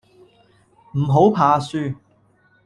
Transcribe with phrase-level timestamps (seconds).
[0.97, 1.95] 唔好怕輸